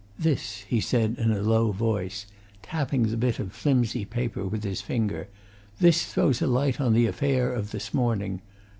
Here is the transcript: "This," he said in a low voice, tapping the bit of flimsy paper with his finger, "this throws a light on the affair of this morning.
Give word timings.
"This," 0.17 0.61
he 0.61 0.81
said 0.81 1.17
in 1.19 1.29
a 1.31 1.43
low 1.43 1.71
voice, 1.71 2.25
tapping 2.63 3.03
the 3.03 3.17
bit 3.17 3.37
of 3.37 3.53
flimsy 3.53 4.03
paper 4.03 4.45
with 4.47 4.63
his 4.63 4.81
finger, 4.81 5.27
"this 5.79 6.11
throws 6.11 6.41
a 6.41 6.47
light 6.47 6.81
on 6.81 6.93
the 6.95 7.05
affair 7.05 7.53
of 7.53 7.69
this 7.69 7.93
morning. 7.93 8.41